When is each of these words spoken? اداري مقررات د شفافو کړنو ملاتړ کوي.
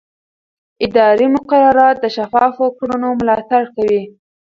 اداري 0.85 1.27
مقررات 1.35 1.95
د 2.01 2.05
شفافو 2.15 2.65
کړنو 2.77 3.09
ملاتړ 3.19 3.63
کوي. 3.75 4.03